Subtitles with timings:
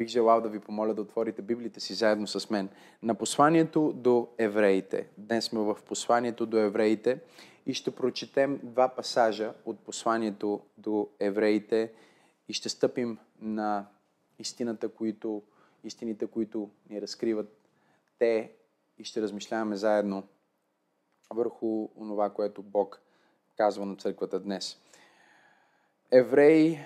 [0.00, 2.68] бих желал да ви помоля да отворите Библията си заедно с мен
[3.02, 5.08] на посланието до евреите.
[5.18, 7.20] Днес сме в посланието до евреите
[7.66, 11.92] и ще прочетем два пасажа от посланието до евреите
[12.48, 13.86] и ще стъпим на
[14.38, 15.42] истината, които,
[15.84, 17.56] истините, които ни разкриват
[18.18, 18.52] те
[18.98, 20.22] и ще размишляваме заедно
[21.30, 23.00] върху това, което Бог
[23.56, 24.80] казва на църквата днес.
[26.10, 26.78] Евреи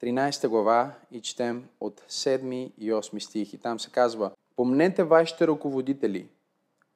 [0.00, 3.52] 13 глава и четем от 7 и 8 стих.
[3.52, 6.28] И там се казва Помнете вашите ръководители,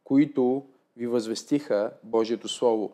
[0.05, 2.93] които ви възвестиха Божието Слово.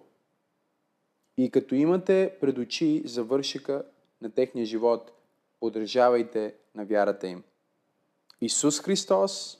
[1.37, 3.85] И като имате пред очи завършика
[4.21, 5.13] на техния живот,
[5.61, 7.43] поддържавайте на вярата им.
[8.41, 9.59] Исус Христос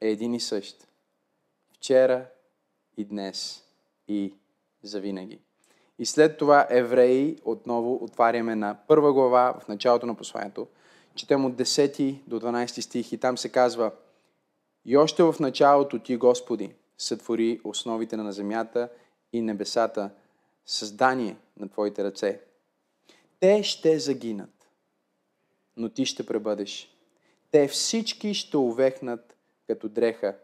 [0.00, 0.88] е един и същ.
[1.72, 2.26] Вчера
[2.96, 3.64] и днес
[4.08, 4.34] и
[4.82, 5.38] завинаги.
[5.98, 10.66] И след това Евреи отново отваряме на първа глава в началото на посланието.
[11.14, 13.92] Четем от 10 до 12 стих и там се казва
[14.84, 18.88] И още в началото ти, Господи, сътвори основите на земята
[19.32, 20.10] и небесата,
[20.66, 22.40] създание на Твоите ръце.
[23.40, 24.68] Те ще загинат,
[25.76, 26.96] но Ти ще пребъдеш.
[27.50, 30.36] Те всички ще увехнат като дреха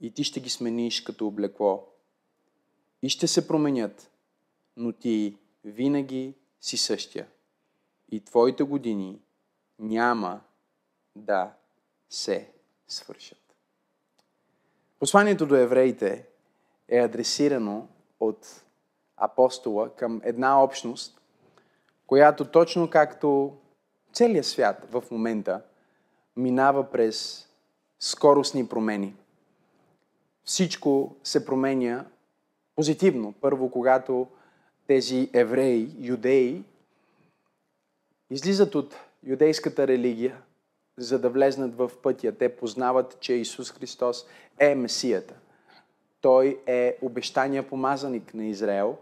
[0.00, 1.88] и Ти ще ги смениш като облекло.
[3.02, 4.11] И ще се променят,
[4.76, 7.26] но ти винаги си същия.
[8.08, 9.20] И твоите години
[9.78, 10.40] няма
[11.16, 11.52] да
[12.10, 12.50] се
[12.88, 13.38] свършат.
[14.98, 16.26] Посланието до евреите
[16.88, 17.88] е адресирано
[18.20, 18.64] от
[19.16, 21.20] апостола към една общност,
[22.06, 23.56] която точно както
[24.12, 25.62] целият свят в момента
[26.36, 27.48] минава през
[27.98, 29.14] скоростни промени.
[30.44, 32.04] Всичко се променя
[32.76, 33.34] позитивно.
[33.40, 34.26] Първо, когато
[34.86, 36.62] тези евреи, юдеи,
[38.30, 40.42] излизат от юдейската религия,
[40.96, 42.32] за да влезнат в пътя.
[42.38, 44.26] Те познават, че Исус Христос
[44.58, 45.34] е Месията.
[46.20, 48.96] Той е обещания помазаник на Израел.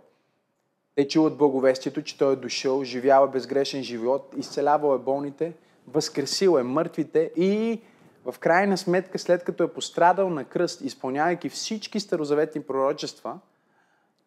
[0.94, 5.52] Те чуват благовестието, че Той е дошъл, живява безгрешен живот, изцелявал е болните,
[5.86, 7.80] възкресил е мъртвите и
[8.24, 13.38] в крайна сметка, след като е пострадал на кръст, изпълнявайки всички старозаветни пророчества,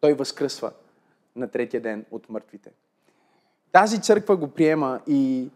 [0.00, 0.72] Той възкръсва
[1.36, 2.70] на третия ден от мъртвите.
[3.72, 5.50] Тази църква го приема и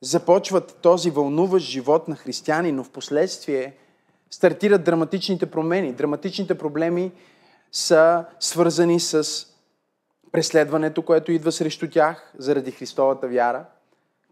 [0.00, 3.74] започват този вълнуващ живот на християни, но в последствие
[4.30, 5.92] стартират драматичните промени.
[5.92, 7.12] Драматичните проблеми
[7.72, 9.46] са свързани с
[10.32, 13.64] преследването, което идва срещу тях заради Христовата вяра.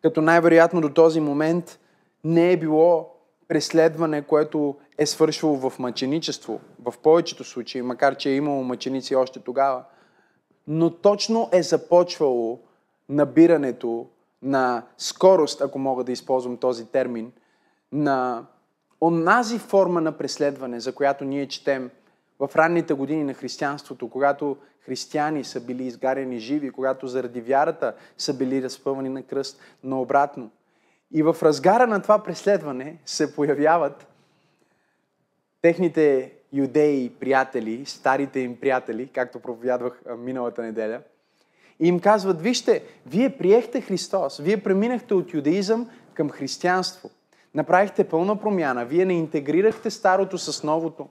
[0.03, 1.79] Като най-вероятно до този момент
[2.25, 3.15] не е било
[3.49, 9.41] преследване, което е свършвало в мъченичество, в повечето случаи, макар че е имало мъченици още
[9.41, 9.85] тогава–
[10.67, 12.61] но точно е започвало
[13.09, 14.07] набирането
[14.43, 17.33] на скорост, ако мога да използвам този термин,
[17.93, 18.47] на
[19.01, 21.91] онази форма на преследване, за която ние четем
[22.39, 28.35] в ранните години на християнството, когато християни са били изгарени живи, когато заради вярата са
[28.35, 30.51] били разпъвани на кръст, но обратно.
[31.13, 34.07] И в разгара на това преследване се появяват
[35.63, 41.01] техните юдеи приятели, старите им приятели, както проповядвах миналата неделя,
[41.81, 47.11] и им казват, вижте, вие приехте Христос, вие преминахте от юдеизъм към християнство.
[47.55, 51.09] Направихте пълна промяна, вие не интегрирахте старото с новото.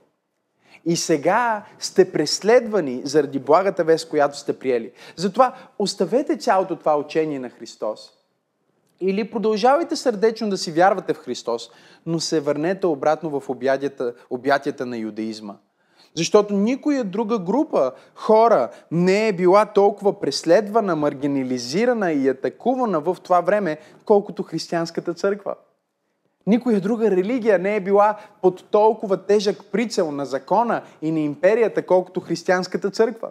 [0.84, 4.92] И сега сте преследвани заради благата вест, която сте приели.
[5.16, 8.21] Затова оставете цялото това учение на Христос
[9.02, 11.70] или продължавайте сърдечно да си вярвате в Христос,
[12.06, 13.50] но се върнете обратно в
[14.30, 15.54] обятията, на юдеизма.
[16.14, 23.40] Защото никоя друга група хора не е била толкова преследвана, маргинализирана и атакувана в това
[23.40, 25.54] време, колкото християнската църква.
[26.46, 31.86] Никоя друга религия не е била под толкова тежък прицел на закона и на империята,
[31.86, 33.28] колкото християнската църква.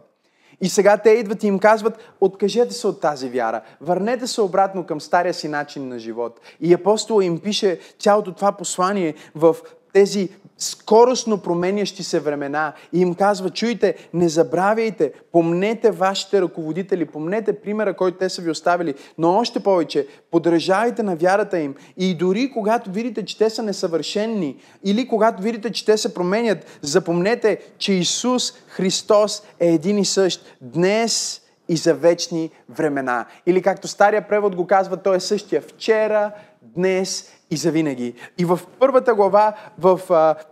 [0.62, 4.86] И сега те идват и им казват, откажете се от тази вяра, върнете се обратно
[4.86, 6.40] към стария си начин на живот.
[6.60, 9.56] И апостол им пише цялото това послание в
[9.94, 12.74] тези скоростно променящи се времена.
[12.94, 18.52] И им казва, чуйте, не забравяйте, помнете вашите ръководители, помнете примера, който те са ви
[18.52, 21.76] оставили, но още повече, подражайте на вярата им.
[21.98, 26.80] И дори когато видите, че те са несъвършенни или когато видите, че те се променят,
[26.82, 33.26] запомнете, че Исус Христос е един и същ днес и за вечни времена.
[33.46, 38.14] Или както стария превод го казва, той е същия вчера, днес и завинаги.
[38.38, 40.02] И в първата глава, в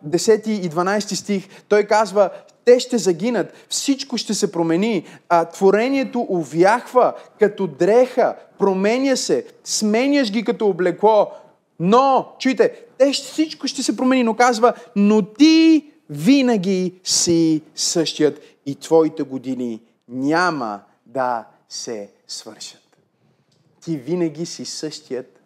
[0.07, 2.29] 10 и 12 стих, той казва,
[2.65, 10.31] те ще загинат, всичко ще се промени, а, творението увяхва като дреха, променя се, сменяш
[10.31, 11.31] ги като облекло,
[11.79, 18.75] Но, чуйте, те всичко ще се промени, но казва, но ти винаги си същият и
[18.75, 22.97] твоите години няма да се свършат.
[23.81, 25.38] Ти винаги си същият.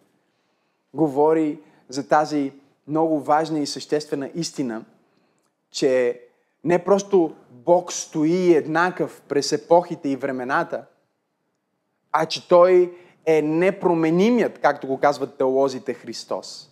[0.94, 1.58] Говори
[1.88, 2.52] за тази
[2.88, 4.84] много важна и съществена истина,
[5.70, 6.20] че
[6.64, 10.84] не просто Бог стои еднакъв през епохите и времената,
[12.12, 12.96] а че Той
[13.26, 16.70] е непроменимият, както го казват теолозите Христос.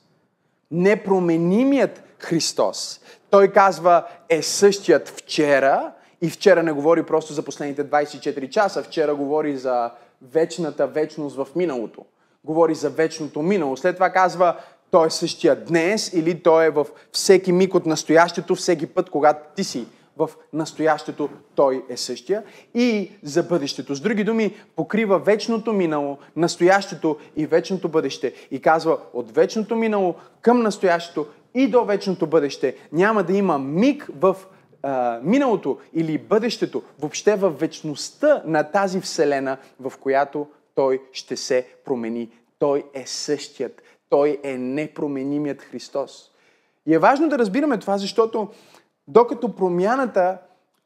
[0.70, 3.00] Непроменимият Христос.
[3.30, 9.14] Той казва е същият вчера и вчера не говори просто за последните 24 часа, вчера
[9.14, 9.90] говори за
[10.22, 12.04] вечната вечност в миналото.
[12.44, 13.76] Говори за вечното минало.
[13.76, 14.56] След това казва
[14.90, 19.54] той е същия днес или той е в всеки миг от настоящето, всеки път, когато
[19.56, 19.86] ти си
[20.16, 22.42] в настоящето, той е същия.
[22.74, 23.94] И за бъдещето.
[23.94, 28.32] С други думи, покрива вечното минало, настоящето и вечното бъдеще.
[28.50, 34.08] И казва, от вечното минало към настоящето и до вечното бъдеще няма да има миг
[34.18, 34.36] в
[35.22, 42.28] миналото или бъдещето, въобще в вечността на тази вселена, в която той ще се промени.
[42.58, 43.82] Той е същият.
[44.08, 46.30] Той е непроменимият Христос.
[46.86, 48.48] И е важно да разбираме това, защото
[49.08, 50.38] докато промяната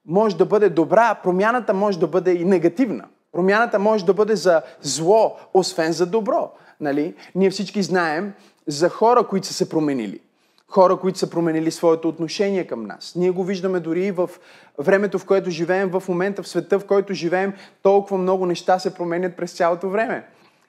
[0.06, 3.04] може да бъде добра, промяната може да бъде и негативна.
[3.32, 6.50] Промяната може да бъде за зло, освен за добро.
[6.80, 7.14] Нали?
[7.34, 8.32] Ние всички знаем
[8.66, 10.20] за хора, които са се променили.
[10.68, 13.12] Хора, които са променили своето отношение към нас.
[13.16, 14.30] Ние го виждаме дори и в
[14.78, 17.52] времето, в което живеем, в момента, в света, в който живеем,
[17.82, 20.26] толкова много неща се променят през цялото време.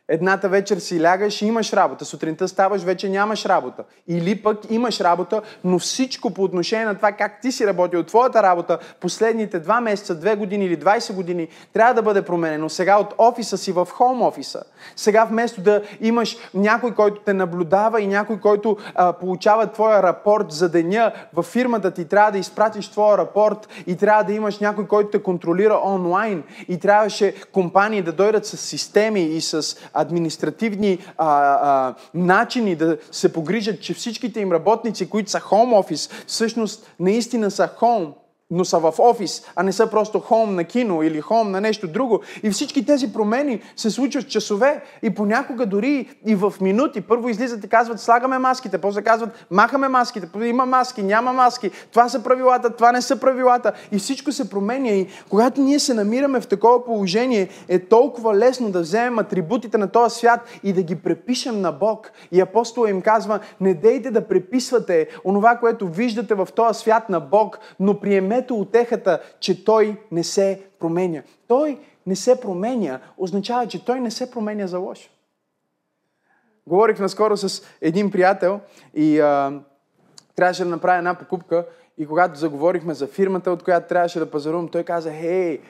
[0.09, 3.83] Едната вечер си лягаш и имаш работа, сутринта ставаш, вече нямаш работа.
[4.07, 8.43] Или пък имаш работа, но всичко по отношение на това как ти си работил, твоята
[8.43, 12.69] работа, последните два месеца, две години или 20 години, трябва да бъде променено.
[12.69, 14.63] Сега от офиса си в хоум офиса.
[14.95, 20.51] Сега вместо да имаш някой, който те наблюдава и някой, който а, получава твоя рапорт
[20.51, 24.87] за деня в фирмата ти, трябва да изпратиш твоя рапорт и трябва да имаш някой,
[24.87, 26.43] който те контролира онлайн.
[26.67, 33.33] И трябваше компании да дойдат с системи и с административни а, а, начини да се
[33.33, 38.13] погрижат, че всичките им работници, които са home office, всъщност наистина са home
[38.51, 41.87] но са в офис, а не са просто хом на кино или хом на нещо
[41.87, 42.21] друго.
[42.43, 47.01] И всички тези промени се случват часове и понякога дори и в минути.
[47.01, 52.09] Първо излизат и казват, слагаме маските, после казват, махаме маските, има маски, няма маски, това
[52.09, 53.71] са правилата, това не са правилата.
[53.91, 54.89] И всичко се променя.
[54.89, 59.87] И когато ние се намираме в такова положение, е толкова лесно да вземем атрибутите на
[59.87, 62.11] този свят и да ги препишем на Бог.
[62.31, 67.19] И апостол им казва, не дейте да преписвате онова, което виждате в този свят на
[67.19, 71.23] Бог, но приемете Вземете отехата, че той не се променя.
[71.47, 75.09] Той не се променя, означава, че той не се променя за лошо.
[76.67, 78.59] Говорих наскоро с един приятел
[78.93, 79.61] и а,
[80.35, 81.65] трябваше да направя една покупка
[81.97, 85.61] и когато заговорихме за фирмата, от която трябваше да пазарувам, той каза, хей,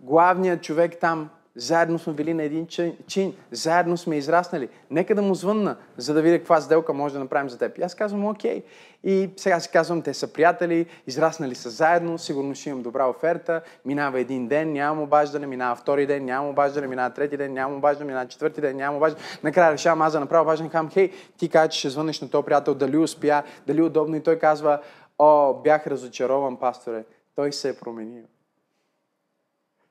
[0.00, 2.66] главният човек там заедно сме били на един
[3.06, 4.68] чин, заедно сме израснали.
[4.90, 7.78] Нека да му звънна, за да видя каква сделка може да направим за теб.
[7.78, 8.62] И аз казвам, окей.
[9.04, 13.62] И сега си казвам, те са приятели, израснали са заедно, сигурно ще имам добра оферта.
[13.84, 18.06] Минава един ден, нямам обаждане, минава втори ден, нямам обаждане, минава трети ден, нямам обаждане,
[18.06, 19.24] минава четвърти ден, нямам обаждане.
[19.42, 22.44] Накрая решавам аз да направя обаждане, казвам, хей, ти кажа, че ще звънеш на този
[22.44, 24.16] приятел, дали успя, дали удобно.
[24.16, 24.80] И той казва,
[25.18, 27.04] о, бях разочарован, пасторе.
[27.34, 28.24] Той се е променил.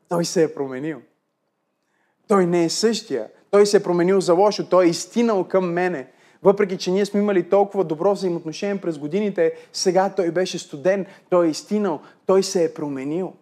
[0.10, 1.02] Той се е променил.
[2.32, 3.28] Той не е същия.
[3.50, 4.66] Той се е променил за лошо.
[4.70, 6.08] Той е изтинал към мене.
[6.44, 11.48] Въпреки, че ние сме имали толкова добро взаимоотношение през годините, сега той беше студен, той
[11.48, 13.34] е изтинал, той се е променил.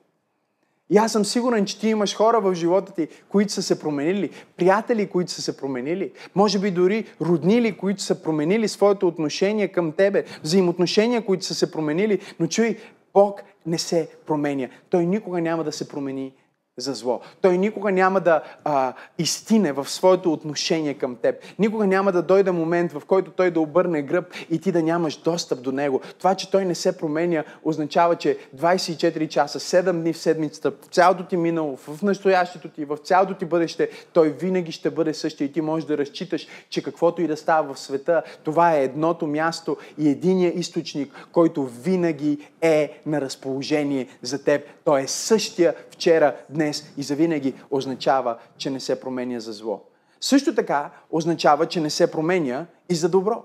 [0.90, 4.30] И аз съм сигурен, че ти имаш хора в живота ти, които са се променили,
[4.58, 9.92] приятели, които са се променили, може би дори роднили, които са променили своето отношение към
[9.92, 12.78] тебе, взаимоотношения, които са се променили, но чуй,
[13.14, 14.70] Бог не се променя.
[14.90, 16.34] Той никога няма да се промени
[16.80, 17.22] за зло.
[17.42, 21.36] Той никога няма да а, изтине в своето отношение към теб.
[21.60, 25.18] Никога няма да дойде момент, в който той да обърне гръб и ти да нямаш
[25.18, 26.02] достъп до него.
[26.18, 30.86] Това, че той не се променя, означава, че 24 часа, 7 дни в седмицата, в
[30.92, 35.46] цялото ти минало, в настоящето ти, в цялото ти бъдеще, той винаги ще бъде същия
[35.46, 39.28] и ти можеш да разчиташ, че каквото и да става в света, това е едното
[39.28, 44.62] място и единия източник, който винаги е на разположение за теб.
[44.86, 49.82] Той е същия вчера, днес и завинаги означава, че не се променя за зло.
[50.22, 53.44] Също така означава, че не се променя и за добро.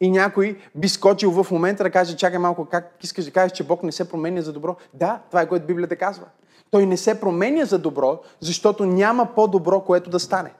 [0.00, 3.64] И някой би скочил в момента да каже, чакай малко, как искаш да кажеш, че
[3.64, 4.76] Бог не се променя за добро?
[4.94, 6.26] Да, това е което Библията казва.
[6.70, 10.52] Той не се променя за добро, защото няма по-добро, което да стане.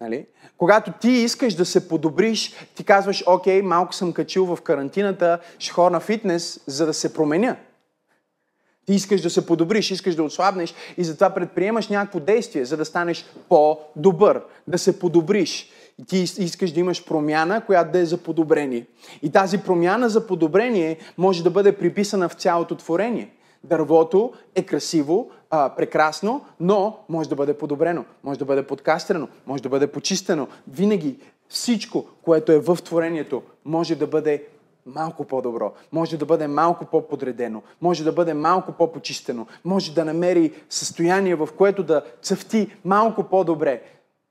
[0.00, 0.26] Нали?
[0.58, 5.72] Когато ти искаш да се подобриш, ти казваш, окей, малко съм качил в карантината, ще
[5.72, 7.56] хора на фитнес, за да се променя.
[8.86, 12.84] Ти искаш да се подобриш, искаш да отслабнеш и затова предприемаш някакво действие, за да
[12.84, 15.70] станеш по-добър, да се подобриш.
[16.08, 18.86] Ти искаш да имаш промяна, която да е за подобрение.
[19.22, 23.30] И тази промяна за подобрение може да бъде приписана в цялото творение.
[23.64, 29.62] Дървото е красиво, а, прекрасно, но може да бъде подобрено, може да бъде подкастрено, може
[29.62, 30.48] да бъде почистено.
[30.68, 31.16] Винаги
[31.48, 34.44] всичко, което е в творението, може да бъде
[34.86, 40.52] малко по-добро, може да бъде малко по-подредено, може да бъде малко по-почистено, може да намери
[40.70, 43.82] състояние, в което да цъфти малко по-добре.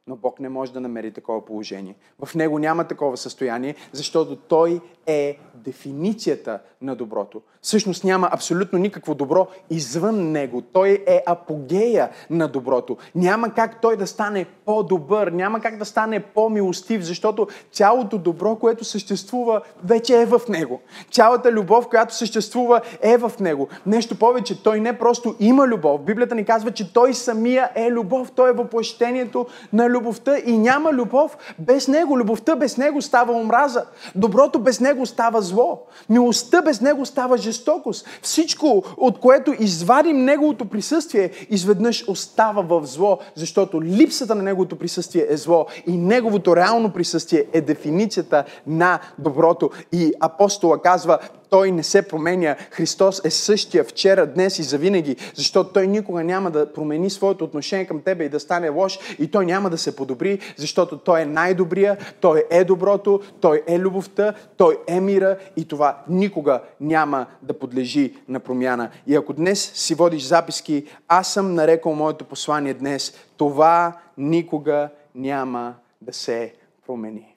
[0.08, 1.96] Но Бог не може да намери такова положение.
[2.26, 7.42] В Него няма такова състояние, защото Той е дефиницията на доброто.
[7.62, 10.62] Всъщност няма абсолютно никакво добро извън Него.
[10.62, 12.98] Той е апогея на доброто.
[13.16, 18.86] Няма как Той да стане по-добър, няма как да стане по-милостив, защото цялото добро, което
[18.86, 20.82] съществува, вече е в Него.
[21.12, 23.68] Цялата любов, която съществува, е в Него.
[23.86, 26.02] Нещо повече, Той не просто има любов.
[26.02, 28.32] Библията ни казва, че Той самия е любов.
[28.32, 32.18] Той е въплъщението на любовта и няма любов без Него.
[32.18, 33.86] Любовта без Него става омраза.
[34.16, 35.82] Доброто без Него става зло.
[36.10, 38.08] Милостта без Него става жестокост.
[38.22, 45.26] Всичко, от което извадим Неговото присъствие, изведнъж остава в зло, защото липсата на Неговото присъствие
[45.30, 49.70] е зло и Неговото реално присъствие е дефиницията на доброто.
[49.92, 51.20] И апостола казва,
[51.52, 52.56] той не се променя.
[52.72, 57.86] Христос е същия вчера, днес и завинаги, защото Той никога няма да промени своето отношение
[57.86, 61.26] към тебе и да стане лош и Той няма да се подобри, защото Той е
[61.26, 67.60] най-добрия, Той е доброто, Той е любовта, Той е мира и това никога няма да
[67.60, 68.90] подлежи на промяна.
[69.08, 75.76] И ако днес си водиш записки, аз съм нарекал моето послание днес, това никога няма
[76.02, 76.54] да се
[76.86, 77.36] промени.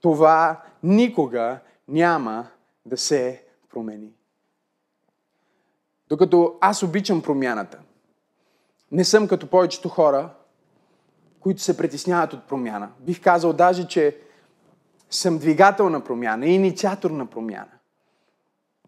[0.00, 1.58] Това никога
[1.88, 2.46] няма
[2.86, 4.12] да се промени.
[6.08, 7.78] Докато аз обичам промяната,
[8.92, 10.30] не съм като повечето хора,
[11.40, 12.90] които се притесняват от промяна.
[13.00, 14.16] Бих казал даже, че
[15.10, 17.70] съм двигател на промяна, инициатор на промяна.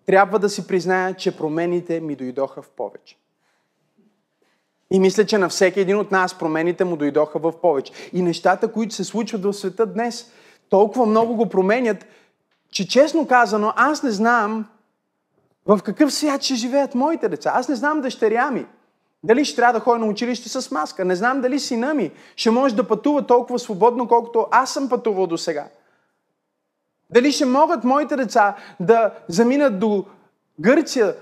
[0.07, 3.17] Трябва да си призная, че промените ми дойдоха в повече.
[4.91, 7.93] И мисля, че на всеки един от нас промените му дойдоха в повече.
[8.13, 10.33] И нещата, които се случват в света днес,
[10.69, 12.07] толкова много го променят,
[12.73, 14.67] че честно казано, аз не знам
[15.67, 17.53] в какъв свят ще живеят моите деца.
[17.55, 18.67] Аз не знам дъщеря ми.
[19.23, 21.05] Дали ще трябва да ходя на училище с маска.
[21.05, 25.27] Не знам дали сина ми ще може да пътува толкова свободно, колкото аз съм пътувал
[25.27, 25.65] до сега.
[27.11, 30.05] Дали ще могат моите деца да заминат до
[30.61, 31.15] Гърция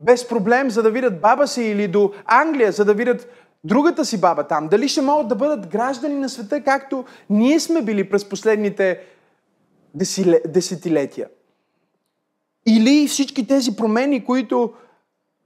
[0.00, 3.28] без проблем, за да видят баба си или до Англия, за да видят
[3.64, 4.68] другата си баба там.
[4.68, 9.00] Дали ще могат да бъдат граждани на света, както ние сме били през последните
[10.46, 11.28] десетилетия.
[12.66, 14.72] Или всички тези промени, които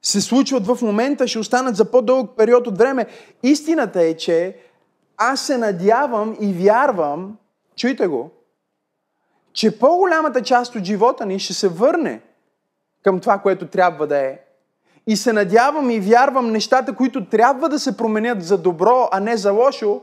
[0.02, 3.06] се случват в момента, ще останат за по-дълъг период от време.
[3.42, 4.56] Истината е, че
[5.16, 7.36] аз се надявам и вярвам,
[7.76, 8.30] чуйте го,
[9.52, 12.20] че по-голямата част от живота ни ще се върне
[13.02, 14.38] към това, което трябва да е.
[15.06, 19.36] И се надявам и вярвам нещата, които трябва да се променят за добро, а не
[19.36, 20.02] за лошо,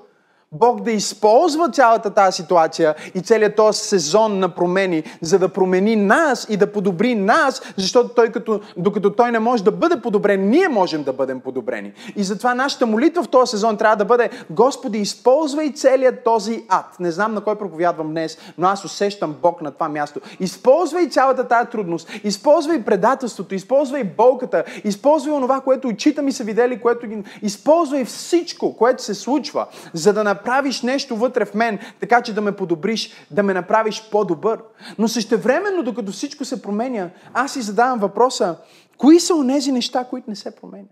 [0.53, 5.96] Бог да използва цялата тази ситуация и целият този сезон на промени, за да промени
[5.96, 10.50] нас и да подобри нас, защото той като, докато той не може да бъде подобрен,
[10.50, 11.93] ние можем да бъдем подобрени.
[12.15, 16.96] И затова нашата молитва в този сезон трябва да бъде Господи, използвай целият този ад.
[17.00, 20.20] Не знам на кой проповядвам днес, но аз усещам Бог на това място.
[20.39, 26.81] Използвай цялата тази трудност, използвай предателството, използвай болката, използвай онова, което очите ми са видели,
[26.81, 27.24] което ги...
[27.41, 32.41] използвай всичко, което се случва, за да направиш нещо вътре в мен, така че да
[32.41, 34.63] ме подобриш, да ме направиш по-добър.
[34.98, 38.57] Но същевременно, докато всичко се променя, аз си задавам въпроса,
[38.98, 40.91] кои са онези неща, които не се променят?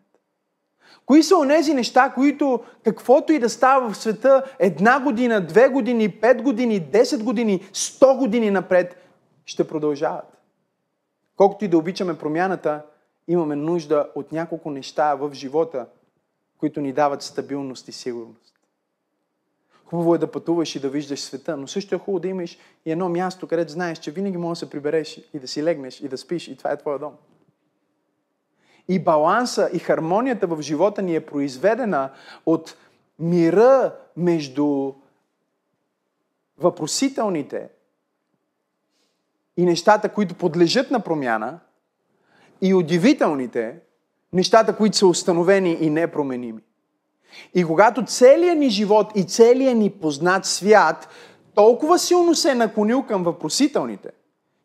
[1.05, 6.09] Кои са онези неща, които каквото и да става в света една година, две години,
[6.09, 8.97] пет години, десет години, сто години напред,
[9.45, 10.37] ще продължават?
[11.35, 12.81] Колкото и да обичаме промяната,
[13.27, 15.85] имаме нужда от няколко неща в живота,
[16.59, 18.48] които ни дават стабилност и сигурност.
[19.89, 22.91] Хубаво е да пътуваш и да виждаш света, но също е хубаво да имаш и
[22.91, 26.07] едно място, където знаеш, че винаги можеш да се прибереш и да си легнеш и
[26.07, 27.13] да спиш и това е твоя дом.
[28.87, 32.11] И баланса и хармонията в живота ни е произведена
[32.45, 32.77] от
[33.19, 34.93] мира между
[36.57, 37.69] въпросителните
[39.57, 41.59] и нещата, които подлежат на промяна,
[42.61, 43.79] и удивителните,
[44.33, 46.61] нещата, които са установени и непроменими.
[47.55, 51.09] И когато целият ни живот и целият ни познат свят
[51.55, 54.09] толкова силно се е наклонил към въпросителните,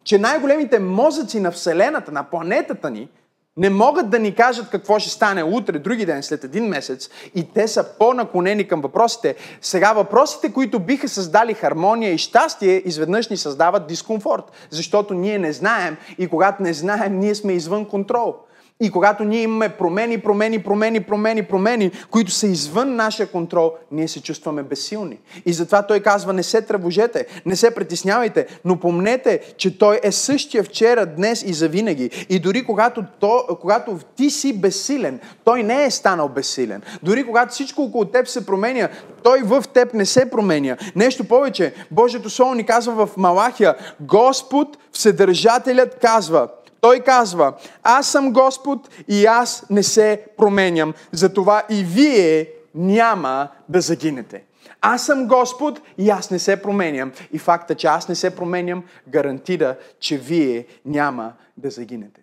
[0.04, 3.08] че най-големите мозъци на Вселената, на планетата ни,
[3.56, 7.52] не могат да ни кажат какво ще стане утре, други ден, след един месец и
[7.52, 9.34] те са по-наклонени към въпросите.
[9.60, 15.52] Сега въпросите, които биха създали хармония и щастие, изведнъж ни създават дискомфорт, защото ние не
[15.52, 18.34] знаем и когато не знаем, ние сме извън контрол.
[18.80, 24.08] И когато ние имаме промени, промени, промени, промени, промени, които са извън нашия контрол, ние
[24.08, 25.18] се чувстваме безсилни.
[25.46, 30.12] И затова той казва, не се тревожете, не се притеснявайте, но помнете, че той е
[30.12, 32.26] същия вчера, днес и завинаги.
[32.28, 36.82] И дори когато, то, когато ти си безсилен, той не е станал безсилен.
[37.02, 38.88] Дори когато всичко около теб се променя,
[39.22, 40.76] той в теб не се променя.
[40.96, 46.48] Нещо повече, Божието Слово ни казва в Малахия, Господ, Вседържателят казва,
[46.84, 53.80] той казва, аз съм Господ и аз не се променям, затова и вие няма да
[53.80, 54.44] загинете.
[54.80, 57.12] Аз съм Господ и аз не се променям.
[57.32, 62.22] И факта, че аз не се променям, гарантира, че вие няма да загинете.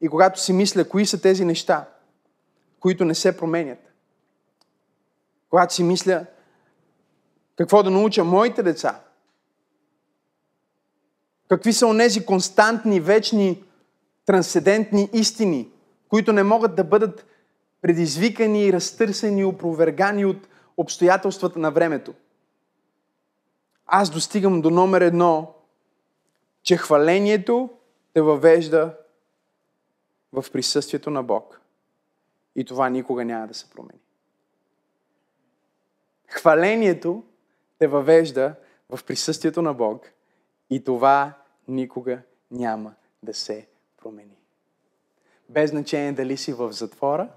[0.00, 1.84] И когато си мисля, кои са тези неща,
[2.80, 3.92] които не се променят,
[5.50, 6.26] когато си мисля
[7.56, 9.00] какво да науча моите деца,
[11.48, 13.64] какви са онези константни, вечни
[14.26, 15.68] трансцендентни истини,
[16.08, 17.26] които не могат да бъдат
[17.82, 22.14] предизвикани, разтърсени, опровергани от обстоятелствата на времето.
[23.86, 25.54] Аз достигам до номер едно,
[26.62, 27.70] че хвалението
[28.12, 28.94] те въвежда
[30.32, 31.60] в присъствието на Бог.
[32.56, 34.00] И това никога няма да се промени.
[36.28, 37.22] Хвалението
[37.78, 38.54] те въвежда
[38.90, 40.10] в присъствието на Бог
[40.70, 41.32] и това
[41.68, 43.68] никога няма да се
[44.04, 44.36] промени.
[45.48, 47.28] Без значение дали си в затвора,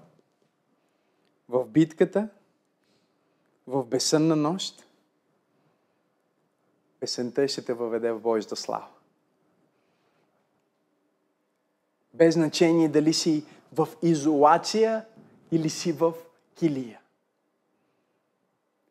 [1.48, 2.28] в битката,
[3.66, 4.84] в безсънна нощ,
[7.00, 8.88] песента ще те въведе в Божията слава.
[12.14, 15.06] Без значение дали си в изолация
[15.52, 16.14] или си в
[16.54, 17.00] килия.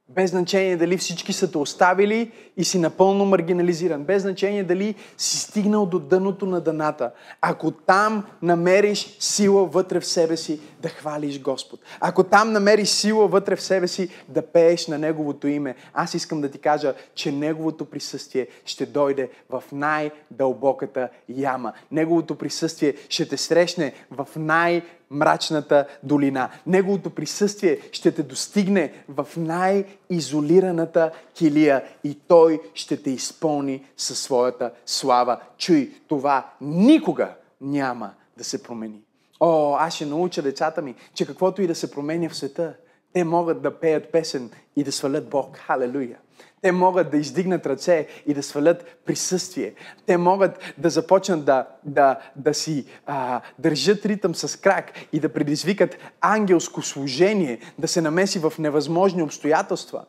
[0.10, 4.04] Без значение дали всички са те оставили и си напълно маргинализиран.
[4.04, 7.12] Без значение дали си стигнал до дъното на дъната.
[7.42, 11.80] Ако там намериш сила вътре в себе си да хвалиш Господ.
[12.00, 15.76] Ако там намериш сила вътре в себе си да пееш на Неговото име.
[15.94, 21.74] Аз искам да ти кажа, че Неговото присъствие ще дойде в най-дълбоката яма.
[21.92, 26.50] Неговото присъствие ще те срещне в най- мрачната долина.
[26.66, 34.72] Неговото присъствие ще те достигне в най-изолираната килия и Той ще те изпълни със своята
[34.86, 35.40] слава.
[35.58, 37.30] Чуй, това никога
[37.62, 39.02] няма да се промени.
[39.40, 42.74] О, аз ще науча децата ми, че каквото и да се променя в света,
[43.14, 45.58] те могат да пеят песен и да свалят Бог.
[45.58, 46.18] Халелуя!
[46.62, 49.74] Те могат да издигнат ръце и да свалят присъствие.
[50.06, 55.34] Те могат да започнат да, да, да си а, държат ритъм с крак и да
[55.34, 60.06] предизвикат ангелско служение, да се намеси в невъзможни обстоятелства.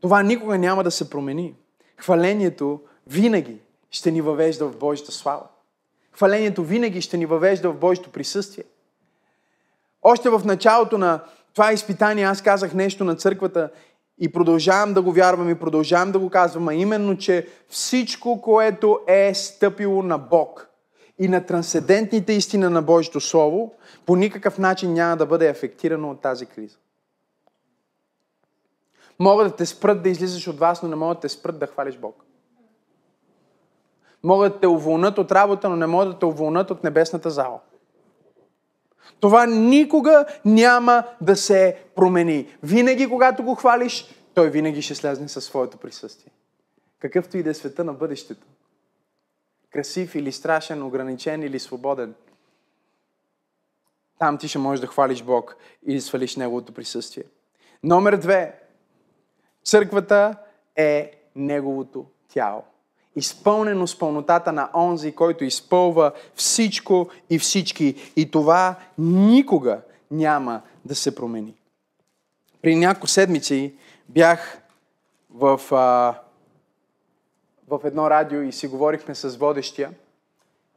[0.00, 1.54] Това никога няма да се промени.
[1.96, 3.58] Хвалението винаги
[3.90, 5.46] ще ни въвежда в Божията слава.
[6.12, 8.64] Хвалението винаги ще ни въвежда в Божието присъствие.
[10.02, 11.20] Още в началото на
[11.54, 13.70] това изпитание аз казах нещо на църквата
[14.18, 19.00] и продължавам да го вярвам и продължавам да го казвам, а именно, че всичко, което
[19.06, 20.68] е стъпило на Бог
[21.18, 23.74] и на трансцендентните истина на Божието Слово,
[24.06, 26.76] по никакъв начин няма да бъде афектирано от тази криза.
[29.18, 31.66] Могат да те спрат да излизаш от вас, но не могат да те спрат да
[31.66, 32.24] хвалиш Бог.
[34.22, 37.60] Могат да те уволнат от работа, но не могат да те уволнат от небесната зала.
[39.20, 42.56] Това никога няма да се промени.
[42.62, 46.32] Винаги, когато го хвалиш, той винаги ще слязне със своето присъствие.
[46.98, 48.46] Какъвто и да е света на бъдещето.
[49.70, 52.14] Красив или страшен, ограничен или свободен.
[54.18, 57.24] Там ти ще можеш да хвалиш Бог и да свалиш Неговото присъствие.
[57.82, 58.60] Номер две.
[59.64, 60.36] Църквата
[60.76, 62.62] е Неговото тяло
[63.16, 68.12] изпълнено с пълнотата на онзи, който изпълва всичко и всички.
[68.16, 71.54] И това никога няма да се промени.
[72.62, 73.74] При няколко седмици
[74.08, 74.58] бях
[75.30, 76.14] в, а,
[77.68, 79.90] в едно радио и си говорихме с водещия.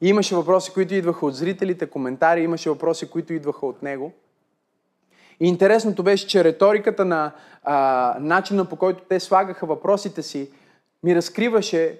[0.01, 4.11] И имаше въпроси, които идваха от зрителите, коментари, имаше въпроси, които идваха от него.
[5.39, 7.31] И интересното беше, че риториката на
[7.63, 10.49] а, начина по който те слагаха въпросите си,
[11.03, 11.99] ми разкриваше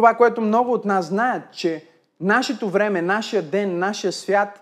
[0.00, 1.86] това, което много от нас знаят, че
[2.20, 4.60] нашето време, нашия ден, нашия свят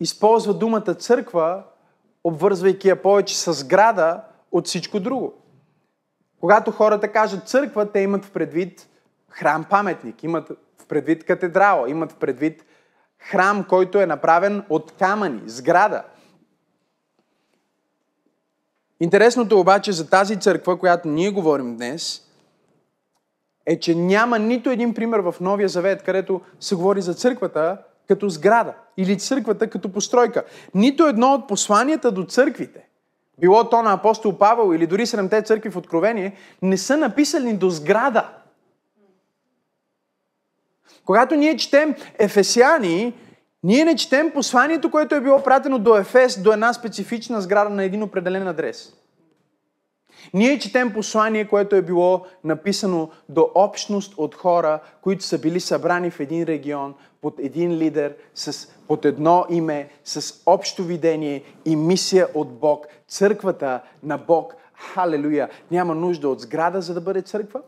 [0.00, 1.62] използва думата църква
[2.24, 4.20] обвързвайки я повече с сграда
[4.52, 5.34] от всичко друго.
[6.40, 8.88] Когато хората кажат църква, те имат в предвид
[9.30, 12.64] храм-паметник, имат в предвид катедрала, имат в предвид
[13.18, 16.04] храм, който е направен от камъни, сграда.
[19.00, 22.29] Интересното обаче за тази църква, която ние говорим днес,
[23.70, 27.78] е, че няма нито един пример в Новия Завет, където се говори за църквата
[28.08, 30.44] като сграда или църквата като постройка.
[30.74, 32.88] Нито едно от посланията до църквите,
[33.40, 37.70] било то на апостол Павел или дори седемте църкви в Откровение, не са написани до
[37.70, 38.28] сграда.
[41.04, 43.14] Когато ние четем Ефесяни,
[43.62, 47.84] ние не четем посланието, което е било пратено до Ефес, до една специфична сграда на
[47.84, 48.92] един определен адрес.
[50.34, 56.10] Ние четем послание, което е било написано до общност от хора, които са били събрани
[56.10, 62.28] в един регион, под един лидер, с, под едно име, с общо видение и мисия
[62.34, 62.86] от Бог.
[63.08, 64.54] Църквата на Бог
[64.94, 65.48] Халелуя!
[65.70, 67.60] Няма нужда от сграда, за да бъде църква.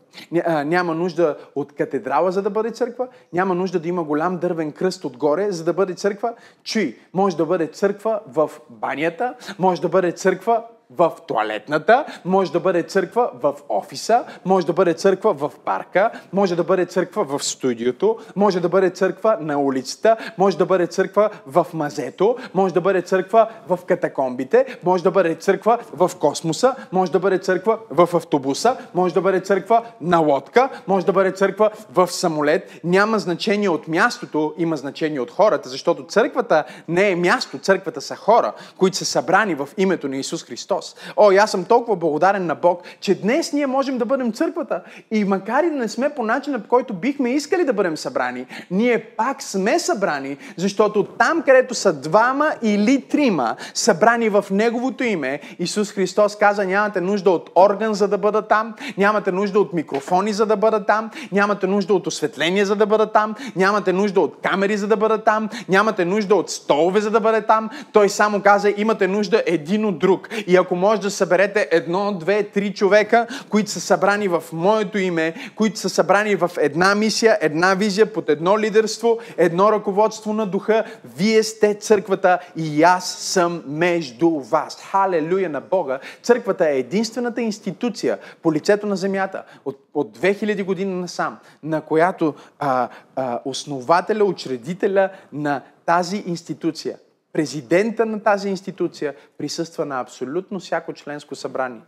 [0.65, 3.07] Няма нужда от катедрала, за да бъде църква.
[3.33, 6.33] Няма нужда да има голям дървен кръст отгоре, за да бъде църква.
[6.63, 10.63] Чуй, може да бъде църква в банята, може да бъде църква
[10.97, 16.55] в туалетната, може да бъде църква в офиса, може да бъде църква в парка, може
[16.55, 21.29] да бъде църква в студиото, може да бъде църква на улицата, може да бъде църква
[21.47, 27.11] в мазето, може да бъде църква в катакомбите, може да бъде църква в космоса, може
[27.11, 31.69] да бъде църква в автобуса, може да бъде църква на лодка, може да бъде църква
[31.93, 32.71] в самолет.
[32.83, 38.15] Няма значение от мястото, има значение от хората, защото църквата не е място, църквата са
[38.15, 40.82] хора, които са събрани в името на Исус Христос.
[40.83, 41.13] Христос.
[41.17, 44.81] О, аз съм толкова благодарен на Бог, че днес ние можем да бъдем църквата.
[45.11, 48.45] И макар и да не сме по начина, по който бихме искали да бъдем събрани,
[48.71, 55.39] ние пак сме събрани, защото там, където са двама или трима събрани в Неговото име,
[55.59, 60.33] Исус Христос каза, нямате нужда от орган, за да бъда там, нямате нужда от микрофони,
[60.33, 64.37] за да бъда там, нямате нужда от осветление, за да бъда там, нямате нужда от
[64.43, 67.69] камери, за да бъда там, нямате нужда от столове, за да бъде там.
[67.93, 70.29] Той само каза, имате нужда един от друг.
[70.47, 75.33] И ако може да съберете едно, две, три човека, които са събрани в моето име,
[75.55, 80.83] които са събрани в една мисия, една визия, под едно лидерство, едно ръководство на духа,
[81.17, 84.77] вие сте църквата и аз съм между вас.
[84.91, 85.99] Халелуя на Бога!
[86.21, 92.33] Църквата е единствената институция по лицето на земята от, от 2000 години насам, на която
[92.59, 96.97] а, а, основателя, учредителя на тази институция
[97.33, 101.81] президента на тази институция присъства на абсолютно всяко членско събрание.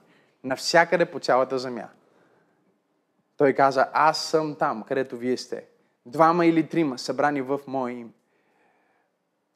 [0.44, 1.90] Навсякъде по цялата земя.
[3.38, 5.66] Той каза, аз съм там, където вие сте.
[6.06, 8.12] Двама или трима събрани в мое име.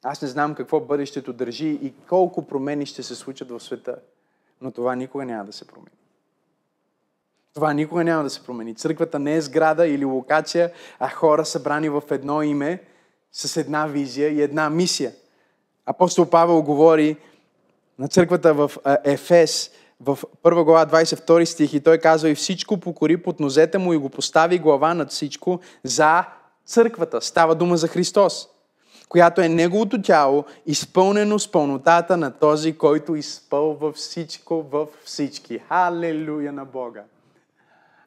[0.02, 3.96] Аз не знам какво бъдещето държи и колко промени ще се случат в света.
[4.60, 5.96] Но това никога няма да се промени.
[7.54, 8.74] Това никога няма да се промени.
[8.74, 12.84] Църквата не е сграда или локация, а хора събрани в едно име,
[13.32, 15.12] с една визия и една мисия.
[15.86, 17.16] Апостол Павел говори
[17.98, 18.70] на църквата в
[19.04, 23.92] Ефес, в 1 глава 22 стих и той казва и всичко покори под нозете му
[23.92, 26.24] и го постави глава над всичко за
[26.66, 27.20] църквата.
[27.20, 28.48] Става дума за Христос,
[29.08, 35.58] която е неговото тяло, изпълнено с пълнотата на този, който изпълва всичко във всички.
[35.58, 37.02] Халелуя на Бога!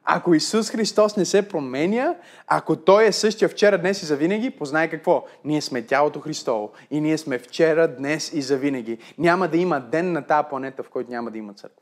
[0.05, 2.15] Ако Исус Христос не се променя,
[2.47, 5.25] ако Той е същия вчера, днес и завинаги, познай какво?
[5.45, 6.71] Ние сме тялото Христово.
[6.91, 8.97] И ние сме вчера, днес и завинаги.
[9.17, 11.81] Няма да има ден на тази планета, в който няма да има църква.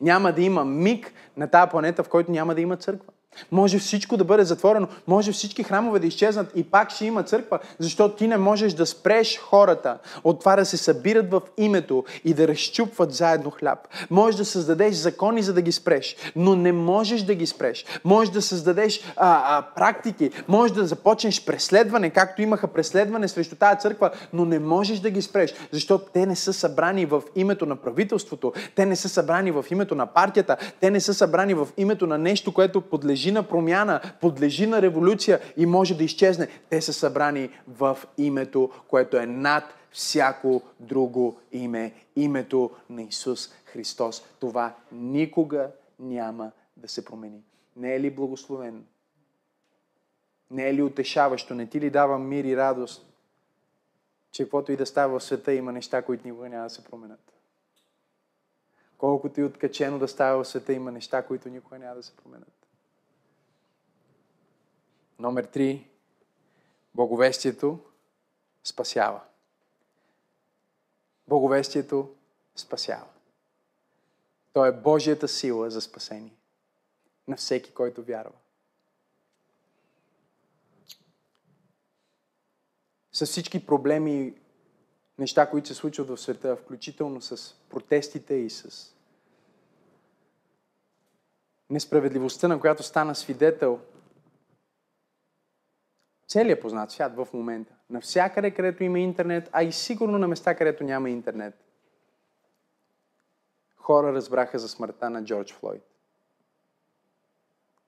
[0.00, 3.12] Няма да има миг на тази планета, в който няма да има църква.
[3.52, 7.58] Може всичко да бъде затворено, може всички храмове да изчезнат и пак ще има църква,
[7.78, 12.34] защото ти не можеш да спреш хората от това да се събират в името и
[12.34, 13.78] да разчупват заедно хляб.
[14.10, 17.84] Можеш да създадеш закони, за да ги спреш, но не можеш да ги спреш.
[18.04, 23.80] Можеш да създадеш а, а, практики, можеш да започнеш преследване, както имаха преследване срещу тази
[23.80, 27.76] църква, но не можеш да ги спреш, защото те не са събрани в името на
[27.76, 32.06] правителството, те не са събрани в името на партията, те не са събрани в името
[32.06, 36.48] на нещо, което подлежи подлежи на промяна, подлежи на революция и може да изчезне.
[36.70, 41.94] Те са събрани в името, което е над всяко друго име.
[42.16, 44.22] Името на Исус Христос.
[44.40, 47.42] Това никога няма да се промени.
[47.76, 48.80] Не е ли благословено?
[50.50, 51.54] Не е ли утешаващо?
[51.54, 53.06] Не ти ли дава мир и радост?
[54.32, 57.32] Че каквото и да става в света, има неща, които никога няма да се променят.
[58.98, 62.59] Колкото и откачено да става в света, има неща, които никога няма да се променят.
[65.20, 65.88] Номер три.
[66.94, 67.78] Боговестието
[68.64, 69.20] спасява.
[71.28, 72.14] Боговестието
[72.56, 73.06] спасява.
[74.52, 76.34] Той е Божията сила за спасение
[77.28, 78.32] на всеки, който вярва.
[83.12, 84.34] С всички проблеми и
[85.18, 88.94] неща, които се случват в света, включително с протестите и с
[91.70, 93.80] несправедливостта, на която стана свидетел
[96.30, 97.74] целият познат свят в момента.
[97.90, 101.54] Навсякъде, където има интернет, а и сигурно на места, където няма интернет.
[103.76, 105.82] Хора разбраха за смъртта на Джордж Флойд.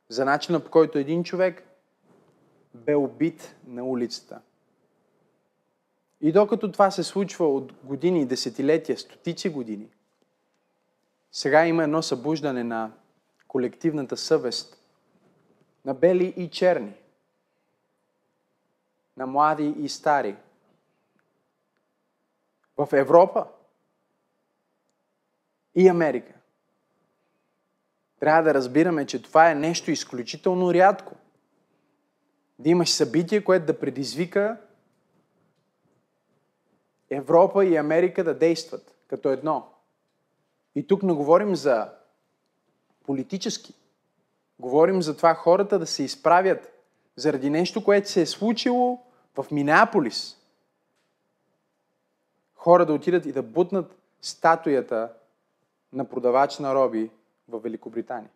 [0.08, 1.64] За начина по който един човек
[2.74, 4.40] бе убит на улицата.
[6.20, 9.88] И докато това се случва от години, десетилетия, стотици години,
[11.32, 12.92] сега има едно събуждане на
[13.48, 14.78] колективната съвест
[15.84, 16.94] на бели и черни,
[19.22, 20.36] на млади и стари.
[22.76, 23.46] В Европа
[25.74, 26.32] и Америка.
[28.20, 31.14] Трябва да разбираме, че това е нещо изключително рядко.
[32.58, 34.60] Да имаш събитие, което да предизвика
[37.10, 39.68] Европа и Америка да действат като едно.
[40.74, 41.92] И тук не говорим за
[43.04, 43.74] политически.
[44.58, 46.72] Говорим за това хората да се изправят
[47.16, 50.36] заради нещо, което се е случило в Минеаполис.
[52.54, 55.12] Хора да отидат и да бутнат статуята
[55.92, 57.10] на продавач на роби
[57.48, 58.30] в Великобритания.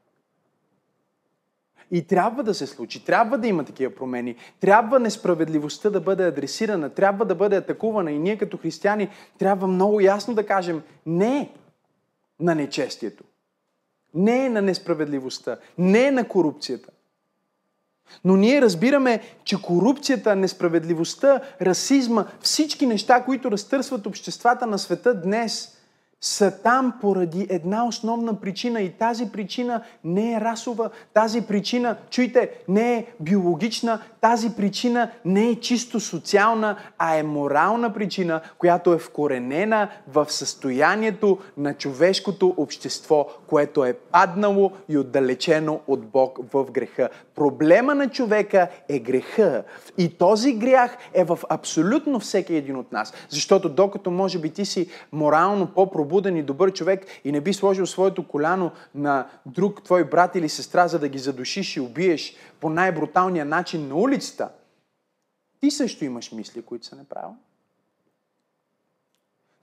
[1.90, 6.90] И трябва да се случи, трябва да има такива промени, трябва несправедливостта да бъде адресирана,
[6.90, 11.54] трябва да бъде атакувана и ние като християни трябва много ясно да кажем не
[12.40, 13.24] на нечестието,
[14.14, 16.90] не на несправедливостта, не на корупцията.
[18.24, 25.72] Но ние разбираме, че корупцията, несправедливостта, расизма, всички неща, които разтърсват обществата на света днес–
[26.26, 32.50] са там поради една основна причина и тази причина не е расова, тази причина, чуйте,
[32.68, 38.98] не е биологична, тази причина не е чисто социална, а е морална причина, която е
[38.98, 47.08] вкоренена в състоянието на човешкото общество, което е паднало и отдалечено от Бог в греха.
[47.34, 49.62] Проблема на човека е греха.
[49.98, 53.12] И този грях е в абсолютно всеки един от нас.
[53.28, 57.86] Защото докато може би ти си морално по-пробуден и добър човек и не би сложил
[57.86, 62.70] своето коляно на друг твой брат или сестра, за да ги задушиш и убиеш по
[62.70, 64.48] най-бруталния начин на улицата,
[65.60, 67.36] ти също имаш мисли, които са неправилни.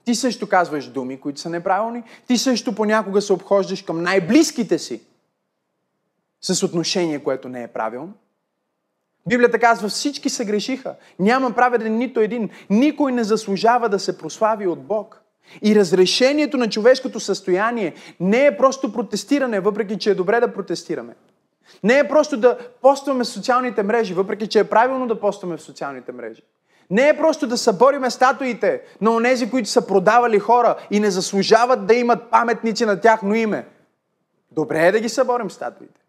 [0.04, 2.02] Ти също казваш думи, които са неправилни.
[2.26, 5.02] Ти също понякога се обхождаш към най-близките си
[6.40, 8.12] с отношение, което не е правилно.
[9.28, 10.94] Библията казва, всички се грешиха.
[11.18, 12.50] Няма праведен нито един.
[12.70, 15.23] Никой не заслужава да се прослави от Бог.
[15.62, 21.14] И разрешението на човешкото състояние не е просто протестиране, въпреки че е добре да протестираме.
[21.82, 25.62] Не е просто да постваме в социалните мрежи, въпреки че е правилно да постваме в
[25.62, 26.42] социалните мрежи.
[26.90, 31.86] Не е просто да събориме статуите на онези, които са продавали хора и не заслужават
[31.86, 33.66] да имат паметници на тяхно име.
[34.52, 36.00] Добре е да ги съборим статуите.